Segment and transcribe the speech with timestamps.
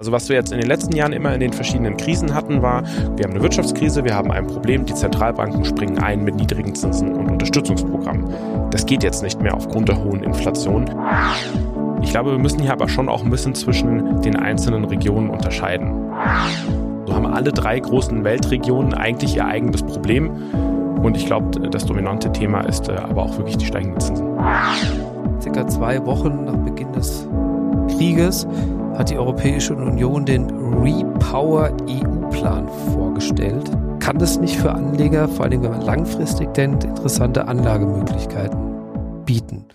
[0.00, 2.84] Also was wir jetzt in den letzten Jahren immer in den verschiedenen Krisen hatten, war,
[3.16, 7.16] wir haben eine Wirtschaftskrise, wir haben ein Problem, die Zentralbanken springen ein mit niedrigen Zinsen
[7.16, 8.70] und Unterstützungsprogrammen.
[8.70, 10.84] Das geht jetzt nicht mehr aufgrund der hohen Inflation.
[12.00, 15.92] Ich glaube, wir müssen hier aber schon auch ein bisschen zwischen den einzelnen Regionen unterscheiden.
[17.04, 20.30] So haben alle drei großen Weltregionen eigentlich ihr eigenes Problem.
[21.02, 24.28] Und ich glaube, das dominante Thema ist äh, aber auch wirklich die steigenden Zinsen.
[25.40, 27.26] Circa zwei Wochen nach Beginn des
[27.96, 28.46] Krieges
[28.98, 33.70] hat die Europäische Union den Repower EU-Plan vorgestellt.
[34.00, 39.66] Kann das nicht für Anleger, vor allem wenn man langfristig denkt, interessante Anlagemöglichkeiten bieten?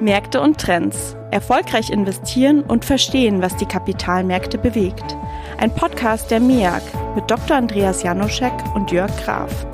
[0.00, 1.16] Märkte und Trends.
[1.30, 5.16] Erfolgreich investieren und verstehen, was die Kapitalmärkte bewegt.
[5.58, 6.82] Ein Podcast der MEAG
[7.14, 7.56] mit Dr.
[7.56, 9.66] Andreas Janoschek und Jörg Graf.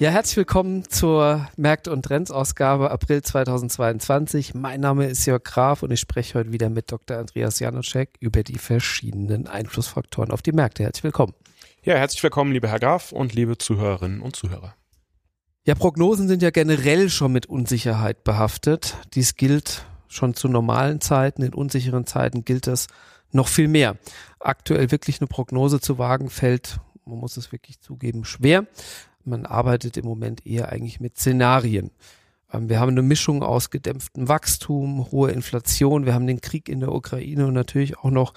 [0.00, 4.54] Ja, herzlich willkommen zur Märkte und Trends Ausgabe April 2022.
[4.54, 7.16] Mein Name ist Jörg Graf und ich spreche heute wieder mit Dr.
[7.16, 10.84] Andreas Janoschek über die verschiedenen Einflussfaktoren auf die Märkte.
[10.84, 11.34] Herzlich willkommen.
[11.82, 14.76] Ja, herzlich willkommen, lieber Herr Graf und liebe Zuhörerinnen und Zuhörer.
[15.64, 18.96] Ja, Prognosen sind ja generell schon mit Unsicherheit behaftet.
[19.14, 21.42] Dies gilt schon zu normalen Zeiten.
[21.42, 22.86] In unsicheren Zeiten gilt das
[23.32, 23.96] noch viel mehr.
[24.38, 28.66] Aktuell wirklich eine Prognose zu wagen fällt, man muss es wirklich zugeben, schwer
[29.28, 31.90] man arbeitet im Moment eher eigentlich mit Szenarien.
[32.52, 36.80] Ähm, wir haben eine Mischung aus gedämpftem Wachstum, hoher Inflation, wir haben den Krieg in
[36.80, 38.34] der Ukraine und natürlich auch noch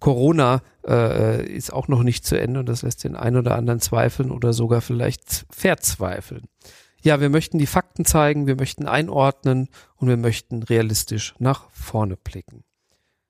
[0.00, 3.80] Corona äh, ist auch noch nicht zu Ende und das lässt den einen oder anderen
[3.80, 6.44] zweifeln oder sogar vielleicht verzweifeln.
[7.00, 12.16] Ja, wir möchten die Fakten zeigen, wir möchten einordnen und wir möchten realistisch nach vorne
[12.16, 12.64] blicken.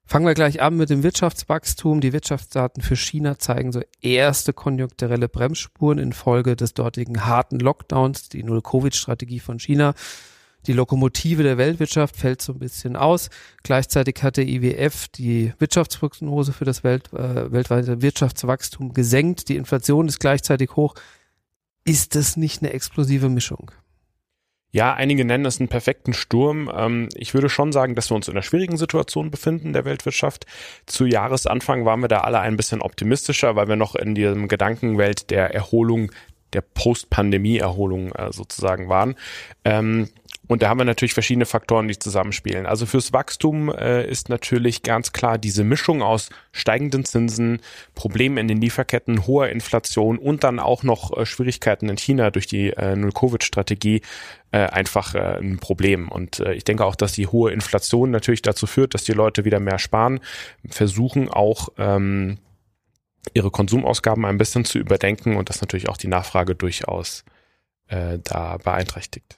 [0.07, 2.01] Fangen wir gleich an mit dem Wirtschaftswachstum.
[2.01, 8.43] Die Wirtschaftsdaten für China zeigen so erste konjunkturelle Bremsspuren infolge des dortigen harten Lockdowns, die
[8.43, 9.95] Null-Covid-Strategie von China.
[10.67, 13.29] Die Lokomotive der Weltwirtschaft fällt so ein bisschen aus.
[13.63, 19.49] Gleichzeitig hat der IWF die Wirtschaftsprognose für das Welt, äh, weltweite Wirtschaftswachstum gesenkt.
[19.49, 20.95] Die Inflation ist gleichzeitig hoch.
[21.85, 23.71] Ist das nicht eine explosive Mischung?
[24.75, 26.69] Ja, einige nennen es einen perfekten Sturm.
[26.77, 30.47] Ähm, ich würde schon sagen, dass wir uns in einer schwierigen Situation befinden der Weltwirtschaft.
[30.85, 35.31] Zu Jahresanfang waren wir da alle ein bisschen optimistischer, weil wir noch in diesem Gedankenwelt
[35.31, 36.11] der Erholung
[36.55, 39.15] der Post-Pandemie-Erholung äh, sozusagen waren.
[39.65, 40.09] Ähm,
[40.47, 42.67] und da haben wir natürlich verschiedene Faktoren, die zusammenspielen.
[42.67, 47.61] Also fürs Wachstum äh, ist natürlich ganz klar diese Mischung aus steigenden Zinsen,
[47.95, 52.47] Problemen in den Lieferketten, hoher Inflation und dann auch noch äh, Schwierigkeiten in China durch
[52.47, 54.03] die äh, Null-Covid-Strategie
[54.53, 56.09] äh, einfach äh, ein Problem.
[56.09, 59.47] Und äh, ich denke auch, dass die hohe Inflation natürlich dazu führt, dass die Leute
[59.47, 60.21] wieder mehr sparen,
[60.69, 62.37] versuchen auch ähm,
[63.33, 67.25] ihre Konsumausgaben ein bisschen zu überdenken und das natürlich auch die Nachfrage durchaus
[67.89, 69.37] äh, da beeinträchtigt.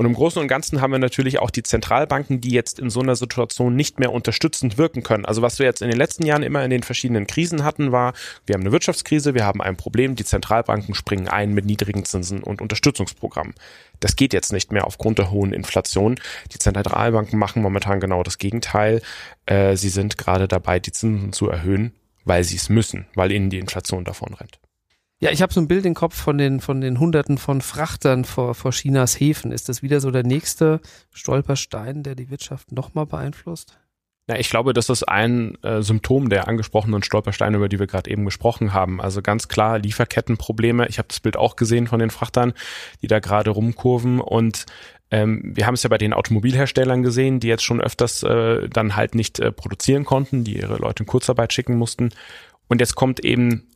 [0.00, 3.00] Und im Großen und Ganzen haben wir natürlich auch die Zentralbanken, die jetzt in so
[3.00, 5.26] einer Situation nicht mehr unterstützend wirken können.
[5.26, 8.14] Also was wir jetzt in den letzten Jahren immer in den verschiedenen Krisen hatten, war,
[8.46, 12.42] wir haben eine Wirtschaftskrise, wir haben ein Problem, die Zentralbanken springen ein mit niedrigen Zinsen
[12.42, 13.52] und Unterstützungsprogrammen.
[14.00, 16.18] Das geht jetzt nicht mehr aufgrund der hohen Inflation.
[16.54, 19.02] Die Zentralbanken machen momentan genau das Gegenteil.
[19.44, 21.92] Äh, sie sind gerade dabei, die Zinsen zu erhöhen,
[22.24, 24.60] weil sie es müssen, weil ihnen die Inflation davon rennt.
[25.22, 28.24] Ja, ich habe so ein Bild im Kopf von den von den Hunderten von Frachtern
[28.24, 29.52] vor, vor Chinas Häfen.
[29.52, 30.80] Ist das wieder so der nächste
[31.12, 33.78] Stolperstein, der die Wirtschaft nochmal beeinflusst?
[34.30, 38.10] Ja, ich glaube, das ist ein äh, Symptom der angesprochenen Stolpersteine, über die wir gerade
[38.10, 39.00] eben gesprochen haben.
[39.00, 40.86] Also ganz klar Lieferkettenprobleme.
[40.88, 42.54] Ich habe das Bild auch gesehen von den Frachtern,
[43.02, 44.20] die da gerade rumkurven.
[44.20, 44.64] Und
[45.10, 48.96] ähm, wir haben es ja bei den Automobilherstellern gesehen, die jetzt schon öfters äh, dann
[48.96, 52.10] halt nicht äh, produzieren konnten, die ihre Leute in Kurzarbeit schicken mussten.
[52.68, 53.66] Und jetzt kommt eben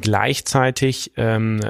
[0.00, 1.60] gleichzeitig ähm,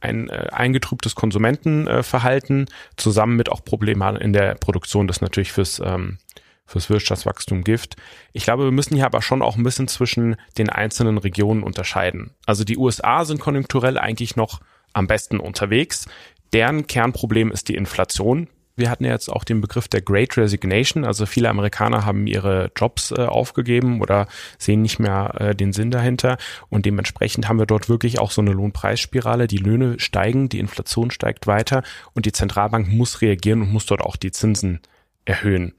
[0.00, 2.66] ein äh, eingetrübtes Konsumentenverhalten
[2.96, 6.18] zusammen mit auch Problemen in der Produktion, das natürlich fürs ähm,
[6.66, 7.96] fürs Wirtschaftswachstum Gift.
[8.32, 12.30] Ich glaube, wir müssen hier aber schon auch ein bisschen zwischen den einzelnen Regionen unterscheiden.
[12.46, 14.60] Also die USA sind konjunkturell eigentlich noch
[14.92, 16.06] am besten unterwegs.
[16.52, 18.48] Deren Kernproblem ist die Inflation.
[18.76, 21.04] Wir hatten ja jetzt auch den Begriff der Great Resignation.
[21.04, 24.26] Also viele Amerikaner haben ihre Jobs äh, aufgegeben oder
[24.58, 26.38] sehen nicht mehr äh, den Sinn dahinter.
[26.70, 29.46] Und dementsprechend haben wir dort wirklich auch so eine Lohnpreisspirale.
[29.46, 31.84] Die Löhne steigen, die Inflation steigt weiter
[32.14, 34.80] und die Zentralbank muss reagieren und muss dort auch die Zinsen
[35.24, 35.74] erhöhen.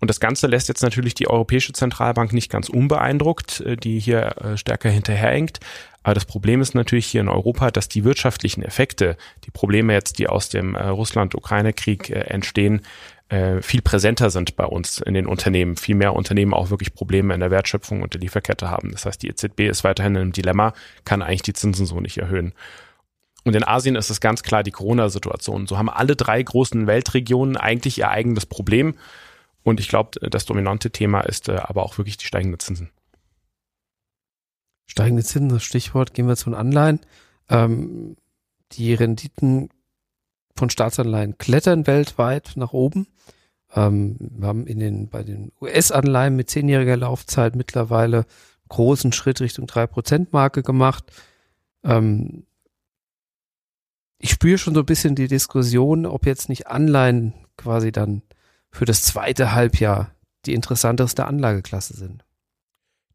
[0.00, 4.36] Und das Ganze lässt jetzt natürlich die Europäische Zentralbank nicht ganz unbeeindruckt, äh, die hier
[4.38, 5.60] äh, stärker hinterherhängt.
[6.02, 10.18] Aber das Problem ist natürlich hier in Europa, dass die wirtschaftlichen Effekte, die Probleme jetzt,
[10.18, 12.82] die aus dem äh, Russland-Ukraine-Krieg entstehen,
[13.28, 15.76] äh, viel präsenter sind bei uns in den Unternehmen.
[15.76, 18.92] Viel mehr Unternehmen auch wirklich Probleme in der Wertschöpfung und der Lieferkette haben.
[18.92, 20.72] Das heißt, die EZB ist weiterhin in einem Dilemma,
[21.04, 22.54] kann eigentlich die Zinsen so nicht erhöhen.
[23.44, 25.66] Und in Asien ist es ganz klar die Corona-Situation.
[25.66, 28.94] So haben alle drei großen Weltregionen eigentlich ihr eigenes Problem.
[29.62, 32.90] Und ich glaube, das dominante Thema ist äh, aber auch wirklich die steigenden Zinsen.
[34.88, 37.00] Steigende Zinsen, das Stichwort, gehen wir zu den Anleihen.
[37.48, 38.16] Ähm,
[38.72, 39.68] die Renditen
[40.56, 43.06] von Staatsanleihen klettern weltweit nach oben.
[43.74, 48.24] Ähm, wir haben in den, bei den US-Anleihen mit zehnjähriger Laufzeit mittlerweile
[48.68, 51.04] großen Schritt Richtung 3%-Marke gemacht.
[51.84, 52.44] Ähm,
[54.18, 58.22] ich spüre schon so ein bisschen die Diskussion, ob jetzt nicht Anleihen quasi dann
[58.70, 60.12] für das zweite Halbjahr
[60.46, 62.24] die interessanteste Anlageklasse sind.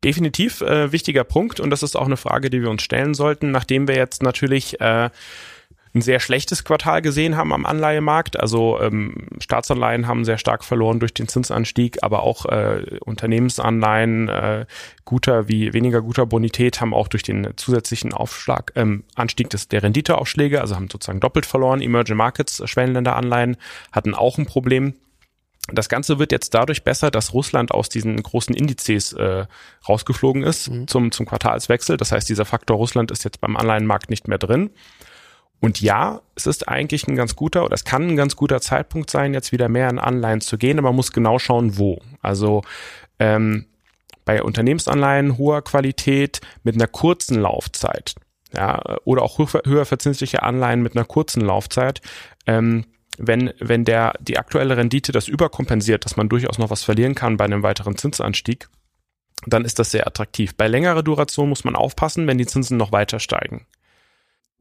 [0.04, 3.52] Definitiv äh, wichtiger Punkt und das ist auch eine Frage, die wir uns stellen sollten,
[3.52, 5.10] nachdem wir jetzt natürlich äh,
[5.96, 8.40] ein sehr schlechtes Quartal gesehen haben am Anleihemarkt.
[8.40, 14.66] Also ähm, Staatsanleihen haben sehr stark verloren durch den Zinsanstieg, aber auch äh, Unternehmensanleihen äh,
[15.06, 19.84] guter wie weniger guter Bonität haben auch durch den zusätzlichen Aufschlag, ähm, Anstieg des, der
[19.84, 21.82] Renditeaufschläge, also haben sozusagen doppelt verloren.
[21.82, 23.58] Emerging Markets, äh, Schwellenländeranleihen
[23.92, 24.96] hatten auch ein Problem.
[25.72, 29.46] Das Ganze wird jetzt dadurch besser, dass Russland aus diesen großen Indizes äh,
[29.88, 30.88] rausgeflogen ist mhm.
[30.88, 31.96] zum, zum Quartalswechsel.
[31.96, 34.72] Das heißt, dieser Faktor Russland ist jetzt beim Anleihenmarkt nicht mehr drin.
[35.62, 39.10] Und ja, es ist eigentlich ein ganz guter oder es kann ein ganz guter Zeitpunkt
[39.10, 42.02] sein, jetzt wieder mehr in Anleihen zu gehen, aber man muss genau schauen, wo.
[42.22, 42.64] Also
[43.18, 43.68] ähm,
[44.26, 48.16] bei Unternehmensanleihen hoher Qualität mit einer kurzen Laufzeit,
[48.54, 52.02] ja, oder auch höher, verzinsliche Anleihen mit einer kurzen Laufzeit,
[52.46, 52.84] ähm,
[53.18, 57.38] wenn, wenn der, die aktuelle Rendite das überkompensiert, dass man durchaus noch was verlieren kann
[57.38, 58.70] bei einem weiteren Zinsanstieg,
[59.46, 60.56] dann ist das sehr attraktiv.
[60.56, 63.66] Bei längerer Duration muss man aufpassen, wenn die Zinsen noch weiter steigen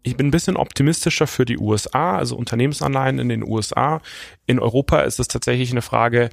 [0.02, 4.00] ich bin ein bisschen optimistischer für die USA, also Unternehmensanleihen in den USA.
[4.46, 6.30] In Europa ist es tatsächlich eine Frage,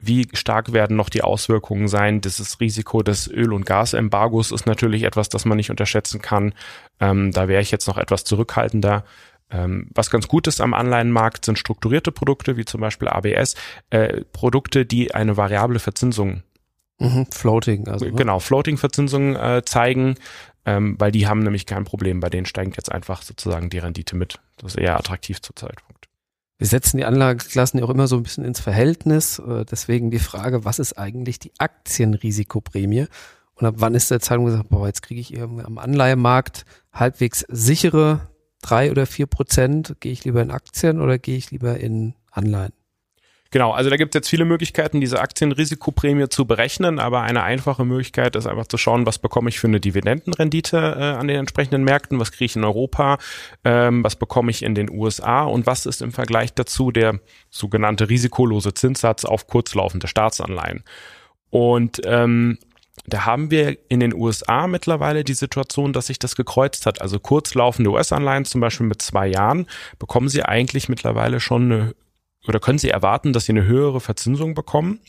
[0.00, 2.20] wie stark werden noch die Auswirkungen sein?
[2.20, 6.54] Dieses Risiko des Öl- und Gasembargos ist natürlich etwas, das man nicht unterschätzen kann.
[7.00, 9.04] Ähm, da wäre ich jetzt noch etwas zurückhaltender.
[9.50, 13.54] Ähm, was ganz gut ist am Anleihenmarkt sind strukturierte Produkte, wie zum Beispiel ABS,
[13.90, 16.42] äh, Produkte, die eine variable Verzinsung
[17.00, 18.06] Mhm, Floating, also.
[18.06, 18.12] Ne?
[18.12, 20.16] Genau, Floating-Verzinsung äh, zeigen
[20.68, 22.20] ähm, weil die haben nämlich kein Problem.
[22.20, 24.38] Bei denen steigt jetzt einfach sozusagen die Rendite mit.
[24.58, 26.08] Das ist eher attraktiv zur Zeitpunkt.
[26.58, 29.38] Wir setzen die Anlageklassen ja auch immer so ein bisschen ins Verhältnis.
[29.38, 33.06] Äh, deswegen die Frage, was ist eigentlich die Aktienrisikoprämie?
[33.54, 37.46] Und ab wann ist der Zeitpunkt gesagt, boah, jetzt kriege ich irgendwie am Anleihemarkt halbwegs
[37.48, 38.28] sichere
[38.62, 39.96] drei oder vier Prozent.
[40.00, 42.72] Gehe ich lieber in Aktien oder gehe ich lieber in Anleihen?
[43.50, 47.86] Genau, also da gibt es jetzt viele Möglichkeiten, diese Aktienrisikoprämie zu berechnen, aber eine einfache
[47.86, 51.82] Möglichkeit ist einfach zu schauen, was bekomme ich für eine Dividendenrendite äh, an den entsprechenden
[51.82, 53.16] Märkten, was kriege ich in Europa,
[53.64, 58.10] ähm, was bekomme ich in den USA und was ist im Vergleich dazu der sogenannte
[58.10, 60.84] risikolose Zinssatz auf kurzlaufende Staatsanleihen.
[61.48, 62.58] Und ähm,
[63.08, 67.00] da haben wir in den USA mittlerweile die Situation, dass sich das gekreuzt hat.
[67.00, 69.66] Also kurzlaufende US-Anleihen zum Beispiel mit zwei Jahren
[69.98, 71.94] bekommen Sie eigentlich mittlerweile schon eine
[72.46, 75.00] oder können Sie erwarten, dass Sie eine höhere Verzinsung bekommen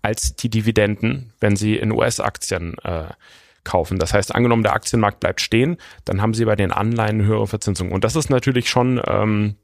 [0.00, 3.08] als die Dividenden, wenn Sie in US-Aktien äh,
[3.64, 3.98] kaufen.
[3.98, 7.46] Das heißt, angenommen, der Aktienmarkt bleibt stehen, dann haben Sie bei den Anleihen eine höhere
[7.46, 7.92] Verzinsung.
[7.92, 9.56] Und das ist natürlich schon, ähm,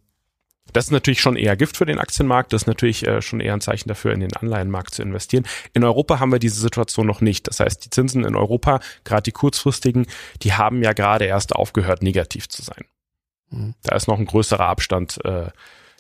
[0.73, 2.53] das ist natürlich schon eher Gift für den Aktienmarkt.
[2.53, 5.47] Das ist natürlich äh, schon eher ein Zeichen dafür, in den Anleihenmarkt zu investieren.
[5.73, 7.47] In Europa haben wir diese Situation noch nicht.
[7.47, 10.07] Das heißt, die Zinsen in Europa, gerade die kurzfristigen,
[10.43, 12.85] die haben ja gerade erst aufgehört, negativ zu sein.
[13.51, 13.75] Mhm.
[13.83, 15.51] Da ist noch ein größerer Abstand äh,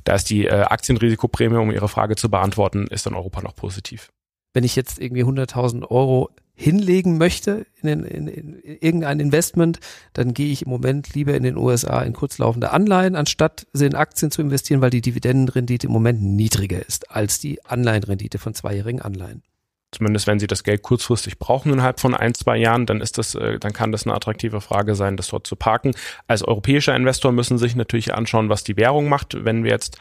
[0.04, 4.12] da ist die äh, Aktienrisikoprämie, um Ihre Frage zu beantworten, ist in Europa noch positiv.
[4.52, 9.80] Wenn ich jetzt irgendwie 100.000 Euro hinlegen möchte in, in, in, in irgendein Investment,
[10.12, 13.94] dann gehe ich im Moment lieber in den USA in kurzlaufende Anleihen, anstatt sie in
[13.94, 19.02] Aktien zu investieren, weil die Dividendenrendite im Moment niedriger ist als die Anleihenrendite von zweijährigen
[19.02, 19.42] Anleihen
[19.94, 23.34] zumindest wenn sie das Geld kurzfristig brauchen innerhalb von ein, zwei Jahren, dann ist das,
[23.34, 25.92] äh, dann kann das eine attraktive Frage sein, das dort zu parken.
[26.26, 29.44] Als europäischer Investor müssen sich natürlich anschauen, was die Währung macht.
[29.44, 29.98] Wenn wir jetzt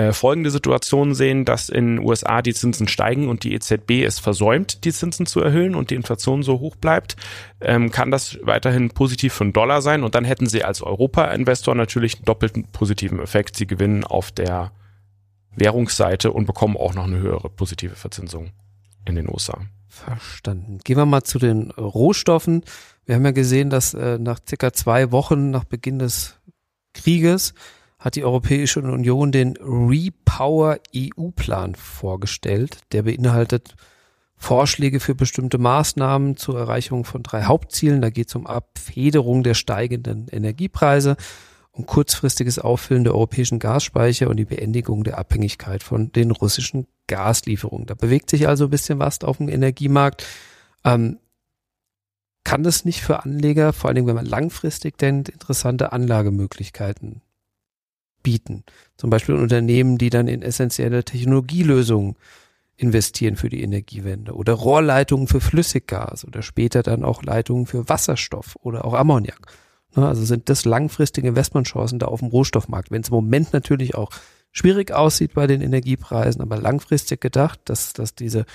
[0.00, 4.18] äh, folgende Situation sehen, dass in den USA die Zinsen steigen und die EZB es
[4.18, 7.16] versäumt, die Zinsen zu erhöhen und die Inflation so hoch bleibt,
[7.60, 11.74] ähm, kann das weiterhin positiv für einen Dollar sein und dann hätten sie als Europa-Investor
[11.74, 13.56] natürlich einen doppelten positiven Effekt.
[13.56, 14.72] Sie gewinnen auf der
[15.54, 18.52] Währungsseite und bekommen auch noch eine höhere positive Verzinsung
[19.04, 19.60] in den USA.
[19.88, 20.78] Verstanden.
[20.82, 22.64] Gehen wir mal zu den Rohstoffen.
[23.04, 26.38] Wir haben ja gesehen, dass äh, nach circa zwei Wochen nach Beginn des
[26.94, 27.52] Krieges
[28.00, 32.78] hat die Europäische Union den Repower EU-Plan vorgestellt.
[32.92, 33.76] Der beinhaltet
[34.36, 38.00] Vorschläge für bestimmte Maßnahmen zur Erreichung von drei Hauptzielen.
[38.00, 41.16] Da geht es um Abfederung der steigenden Energiepreise,
[41.74, 47.86] ein kurzfristiges Auffüllen der europäischen Gasspeicher und die Beendigung der Abhängigkeit von den russischen Gaslieferungen.
[47.86, 50.26] Da bewegt sich also ein bisschen was auf dem Energiemarkt.
[50.84, 51.18] Ähm,
[52.44, 57.20] kann das nicht für Anleger, vor allen Dingen wenn man langfristig denkt, interessante Anlagemöglichkeiten
[58.22, 58.64] bieten?
[58.96, 62.16] Zum Beispiel Unternehmen, die dann in essentielle Technologielösungen
[62.76, 68.56] investieren für die Energiewende oder Rohrleitungen für Flüssiggas oder später dann auch Leitungen für Wasserstoff
[68.62, 69.40] oder auch Ammoniak.
[69.96, 72.90] Ne, also sind das langfristige Investmentchancen da auf dem Rohstoffmarkt.
[72.90, 74.10] Wenn es im Moment natürlich auch
[74.52, 78.46] schwierig aussieht bei den Energiepreisen, aber langfristig gedacht, dass, dass diese,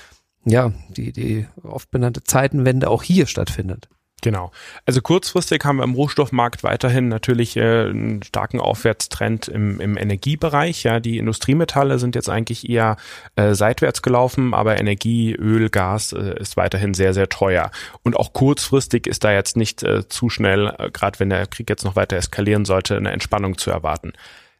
[0.46, 3.90] ja, die, die oft benannte Zeitenwende auch hier stattfindet.
[4.22, 4.52] Genau.
[4.86, 10.84] Also kurzfristig haben wir im Rohstoffmarkt weiterhin natürlich äh, einen starken Aufwärtstrend im, im Energiebereich.
[10.84, 12.98] Ja, die Industriemetalle sind jetzt eigentlich eher
[13.36, 17.70] äh, seitwärts gelaufen, aber Energie, Öl, Gas äh, ist weiterhin sehr, sehr teuer.
[18.04, 21.70] Und auch kurzfristig ist da jetzt nicht äh, zu schnell, äh, gerade wenn der Krieg
[21.70, 24.14] jetzt noch weiter eskalieren sollte, eine Entspannung zu erwarten.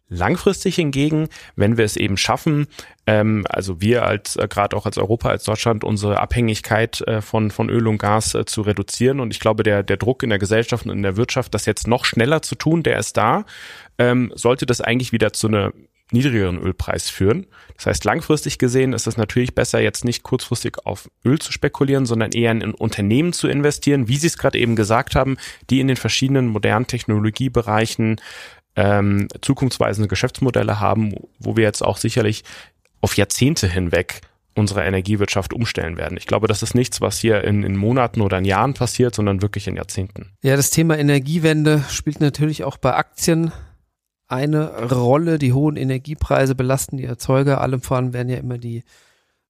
[0.08, 2.68] Langfristig hingegen, wenn wir es eben schaffen,
[3.08, 7.50] ähm, also wir als äh, gerade auch als Europa, als Deutschland, unsere Abhängigkeit äh, von
[7.50, 10.38] von Öl und Gas äh, zu reduzieren und ich glaube, der der Druck in der
[10.38, 13.46] Gesellschaft und in der Wirtschaft, das jetzt noch schneller zu tun, der ist da,
[13.98, 15.74] ähm, sollte das eigentlich wieder zu einer
[16.12, 17.48] niedrigeren Ölpreis führen.
[17.76, 22.06] Das heißt, langfristig gesehen ist es natürlich besser, jetzt nicht kurzfristig auf Öl zu spekulieren,
[22.06, 25.38] sondern eher in Unternehmen zu investieren, wie Sie es gerade eben gesagt haben,
[25.70, 28.18] die in den verschiedenen modernen Technologiebereichen
[28.76, 32.44] ähm, zukunftsweisende Geschäftsmodelle haben, wo wir jetzt auch sicherlich
[33.02, 34.22] auf Jahrzehnte hinweg
[34.56, 36.18] unsere Energiewirtschaft umstellen werden.
[36.18, 39.42] Ich glaube, das ist nichts, was hier in, in Monaten oder in Jahren passiert, sondern
[39.42, 40.32] wirklich in Jahrzehnten.
[40.42, 43.52] Ja, das Thema Energiewende spielt natürlich auch bei Aktien
[44.28, 45.40] eine Rolle.
[45.40, 47.62] Die hohen Energiepreise belasten die Erzeuger.
[47.62, 48.84] Allem voran werden ja immer die,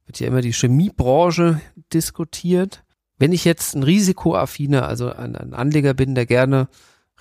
[0.05, 1.61] wird ja immer die Chemiebranche
[1.93, 2.83] diskutiert.
[3.17, 6.67] Wenn ich jetzt ein risikoaffiner, also ein, ein Anleger bin, der gerne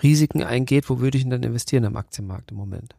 [0.02, 2.94] Risiken eingeht, wo würde ich denn dann investieren am Aktienmarkt im Moment?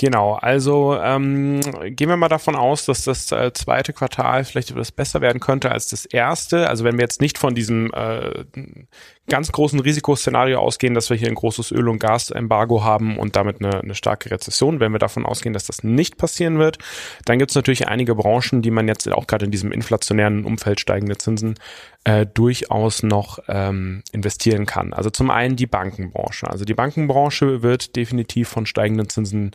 [0.00, 4.92] Genau, also ähm, gehen wir mal davon aus, dass das äh, zweite Quartal vielleicht etwas
[4.92, 6.70] besser werden könnte als das erste.
[6.70, 8.46] Also wenn wir jetzt nicht von diesem äh,
[9.30, 13.64] ganz großen Risikoszenario ausgehen, dass wir hier ein großes Öl- und Gasembargo haben und damit
[13.64, 16.76] eine, eine starke Rezession, wenn wir davon ausgehen, dass das nicht passieren wird,
[17.24, 20.80] dann gibt es natürlich einige Branchen, die man jetzt auch gerade in diesem inflationären Umfeld
[20.80, 21.54] steigende Zinsen
[22.04, 24.92] äh, durchaus noch ähm, investieren kann.
[24.92, 26.48] Also zum einen die Bankenbranche.
[26.48, 29.52] Also die Bankenbranche wird definitiv von steigenden Zinsen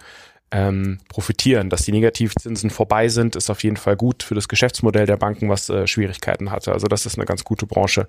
[0.52, 1.70] ähm, profitieren.
[1.70, 5.50] Dass die Negativzinsen vorbei sind, ist auf jeden Fall gut für das Geschäftsmodell der Banken,
[5.50, 6.72] was äh, Schwierigkeiten hatte.
[6.72, 8.08] Also das ist eine ganz gute Branche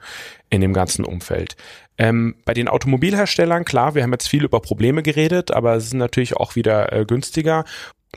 [0.50, 1.56] in dem ganzen Umfeld.
[1.98, 5.94] Ähm, bei den Automobilherstellern, klar, wir haben jetzt viel über Probleme geredet, aber es ist
[5.94, 7.64] natürlich auch wieder äh, günstiger.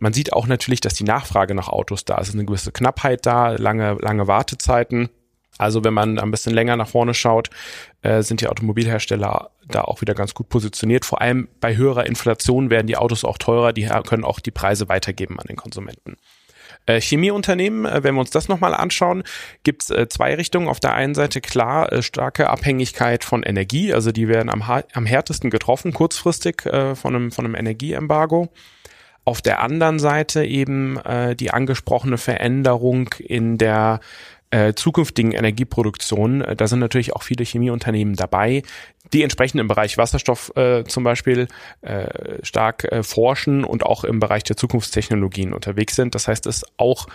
[0.02, 2.24] Man sieht auch natürlich, dass die Nachfrage nach Autos da ist.
[2.24, 5.10] Es ist eine gewisse Knappheit da, lange, lange Wartezeiten.
[5.60, 7.51] Also wenn man ein bisschen länger nach vorne schaut,
[8.01, 11.06] äh, sind die Automobilhersteller da auch wieder ganz gut positioniert.
[11.06, 14.89] Vor allem bei höherer Inflation werden die Autos auch teurer, die können auch die Preise
[14.89, 16.16] weitergeben an den Konsumenten.
[16.86, 19.24] Äh, Chemieunternehmen, äh, wenn wir uns das nochmal anschauen,
[19.63, 20.68] gibt es äh, zwei Richtungen.
[20.68, 24.63] Auf der einen Seite klar starke Abhängigkeit von Energie, also die werden am,
[24.94, 28.50] am härtesten getroffen, kurzfristig von, einem, von einem Energieembargo.
[29.25, 31.00] Auf der anderen Seite eben
[31.39, 34.00] die angesprochene Veränderung in der
[34.51, 36.41] äh, zukünftigen Energieproduktion.
[36.41, 38.63] Äh, da sind natürlich auch viele Chemieunternehmen dabei,
[39.13, 41.48] die entsprechend im Bereich Wasserstoff äh, zum Beispiel
[41.82, 46.15] äh, stark äh, forschen und auch im Bereich der Zukunftstechnologien unterwegs sind.
[46.15, 47.08] Das heißt, es ist auch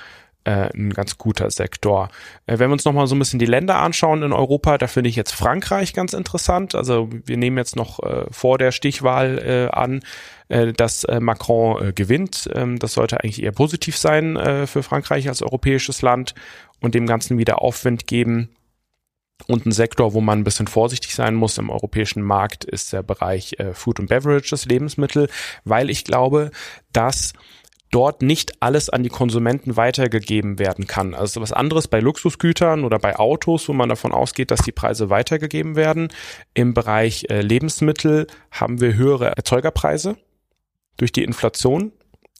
[0.44, 2.10] äh, ein ganz guter Sektor.
[2.46, 5.10] Äh, wenn wir uns nochmal so ein bisschen die Länder anschauen in Europa, da finde
[5.10, 6.74] ich jetzt Frankreich ganz interessant.
[6.74, 10.02] Also wir nehmen jetzt noch äh, vor der Stichwahl äh, an,
[10.48, 12.48] äh, dass äh, Macron gewinnt.
[12.54, 16.34] Ähm, das sollte eigentlich eher positiv sein für Frankreich als europäisches Land
[16.80, 18.50] und dem Ganzen wieder Aufwind geben.
[19.46, 23.02] Und ein Sektor, wo man ein bisschen vorsichtig sein muss im europäischen Markt, ist der
[23.02, 25.28] Bereich Food and Beverages, Lebensmittel,
[25.64, 26.50] weil ich glaube,
[26.92, 27.32] dass
[27.90, 31.14] dort nicht alles an die Konsumenten weitergegeben werden kann.
[31.14, 35.10] Also was anderes bei Luxusgütern oder bei Autos, wo man davon ausgeht, dass die Preise
[35.10, 36.08] weitergegeben werden.
[36.54, 40.16] Im Bereich äh, Lebensmittel haben wir höhere Erzeugerpreise
[40.96, 41.92] durch die Inflation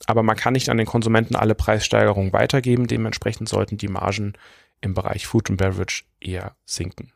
[0.07, 2.87] aber man kann nicht an den Konsumenten alle Preissteigerungen weitergeben.
[2.87, 4.33] Dementsprechend sollten die Margen
[4.81, 7.11] im Bereich Food and Beverage eher sinken.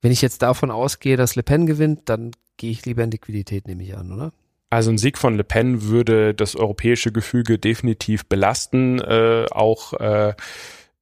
[0.00, 3.66] Wenn ich jetzt davon ausgehe, dass Le Pen gewinnt, dann gehe ich lieber in Liquidität,
[3.66, 4.32] nehme ich an, oder?
[4.72, 10.32] Also ein Sieg von Le Pen würde das europäische Gefüge definitiv belasten, äh, auch äh,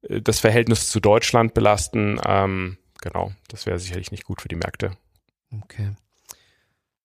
[0.01, 2.19] das Verhältnis zu Deutschland belasten.
[2.27, 4.91] Ähm, genau, das wäre sicherlich nicht gut für die Märkte.
[5.63, 5.91] Okay.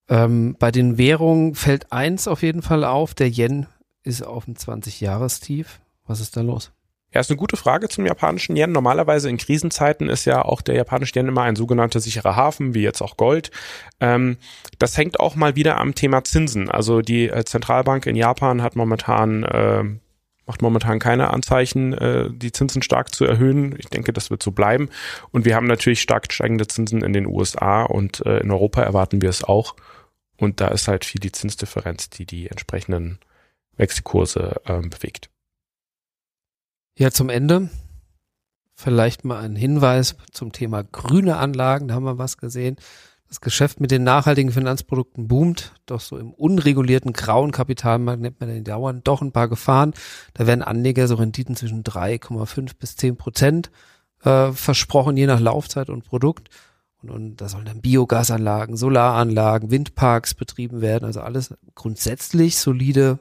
[0.09, 3.69] Ähm, bei den Währungen fällt eins auf jeden Fall auf, der Yen
[4.03, 5.79] ist auf dem 20-Jahres-Tief.
[6.05, 6.73] Was ist da los?
[7.17, 8.73] Ja, ist eine gute Frage zum japanischen Yen.
[8.73, 12.83] Normalerweise in Krisenzeiten ist ja auch der japanische Yen immer ein sogenannter sicherer Hafen, wie
[12.83, 13.51] jetzt auch Gold.
[14.01, 14.37] Ähm,
[14.79, 16.71] das hängt auch mal wieder am Thema Zinsen.
[16.71, 19.85] Also die äh, Zentralbank in Japan hat momentan äh,
[20.45, 23.75] macht momentan keine Anzeichen, äh, die Zinsen stark zu erhöhen.
[23.79, 24.91] Ich denke, das wird so bleiben.
[25.31, 29.23] Und wir haben natürlich stark steigende Zinsen in den USA und äh, in Europa erwarten
[29.23, 29.75] wir es auch.
[30.37, 33.21] Und da ist halt viel die Zinsdifferenz, die die entsprechenden
[33.79, 35.31] Wechselkurse ähm, bewegt.
[36.99, 37.69] Ja, zum Ende
[38.75, 41.89] vielleicht mal ein Hinweis zum Thema grüne Anlagen.
[41.89, 42.77] Da haben wir was gesehen.
[43.29, 48.49] Das Geschäft mit den nachhaltigen Finanzprodukten boomt, doch so im unregulierten grauen Kapitalmarkt nennt man
[48.49, 49.93] den dauernd doch ein paar Gefahren.
[50.33, 53.71] Da werden Anleger so Renditen zwischen 3,5 bis 10 Prozent
[54.23, 56.49] äh, versprochen, je nach Laufzeit und Produkt.
[57.03, 61.05] Und, und da sollen dann Biogasanlagen, Solaranlagen, Windparks betrieben werden.
[61.05, 63.19] Also alles grundsätzlich solide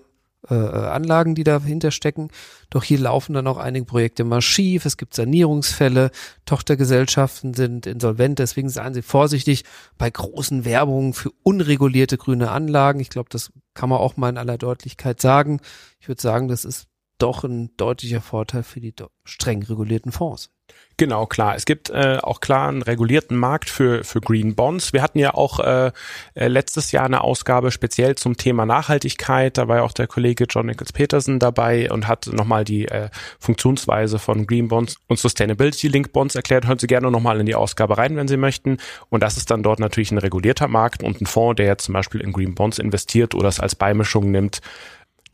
[0.50, 2.30] äh, Anlagen, die dahinter stecken.
[2.70, 4.86] Doch hier laufen dann auch einige Projekte mal schief.
[4.86, 6.12] Es gibt Sanierungsfälle.
[6.46, 8.40] Tochtergesellschaften sind insolvent.
[8.40, 9.64] Deswegen seien Sie vorsichtig
[9.98, 13.00] bei großen Werbungen für unregulierte grüne Anlagen.
[13.00, 15.60] Ich glaube, das kann man auch mal in aller Deutlichkeit sagen.
[16.00, 16.88] Ich würde sagen, das ist
[17.18, 20.50] doch ein deutlicher Vorteil für die streng regulierten Fonds.
[20.98, 21.56] Genau, klar.
[21.56, 24.94] Es gibt äh, auch klar einen regulierten Markt für, für Green Bonds.
[24.94, 25.92] Wir hatten ja auch äh,
[26.36, 29.58] äh, letztes Jahr eine Ausgabe speziell zum Thema Nachhaltigkeit.
[29.58, 33.10] Da war ja auch der Kollege John Nichols Peterson dabei und hat nochmal die äh,
[33.40, 36.66] Funktionsweise von Green Bonds und Sustainability Link Bonds erklärt.
[36.66, 38.78] Hören Sie gerne nochmal in die Ausgabe rein, wenn Sie möchten.
[39.10, 41.94] Und das ist dann dort natürlich ein regulierter Markt und ein Fonds, der jetzt zum
[41.94, 44.62] Beispiel in Green Bonds investiert oder es als Beimischung nimmt,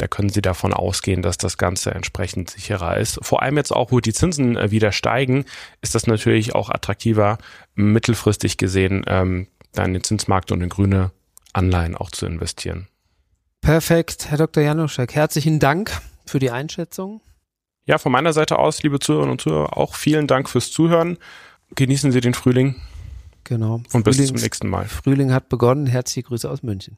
[0.01, 3.19] da können Sie davon ausgehen, dass das Ganze entsprechend sicherer ist.
[3.21, 5.45] Vor allem jetzt auch, wo die Zinsen äh, wieder steigen,
[5.81, 7.37] ist das natürlich auch attraktiver,
[7.75, 11.11] mittelfristig gesehen, ähm, da in den Zinsmarkt und in grüne
[11.53, 12.87] Anleihen auch zu investieren.
[13.61, 14.63] Perfekt, Herr Dr.
[14.63, 15.91] Januszek, herzlichen Dank
[16.25, 17.21] für die Einschätzung.
[17.85, 21.19] Ja, von meiner Seite aus, liebe Zuhörerinnen und Zuhörer, auch vielen Dank fürs Zuhören.
[21.75, 22.81] Genießen Sie den Frühling.
[23.43, 23.83] Genau.
[23.93, 24.85] Und bis zum nächsten Mal.
[24.85, 25.85] Frühling hat begonnen.
[25.85, 26.97] Herzliche Grüße aus München.